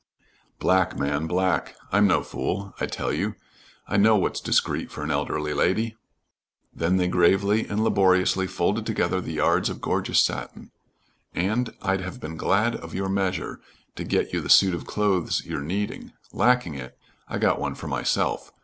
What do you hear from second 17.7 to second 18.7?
for myself.